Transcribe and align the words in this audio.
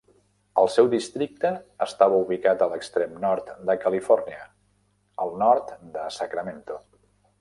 El 0.59 0.69
seu 0.75 0.87
districte 0.93 1.51
estava 1.87 2.17
ubicat 2.23 2.63
a 2.65 2.69
l'extrem 2.71 3.13
nord 3.27 3.53
de 3.71 3.75
Califòrnia, 3.85 4.41
al 5.27 5.37
nord 5.43 5.75
de 5.99 6.09
Sacramento. 6.21 6.81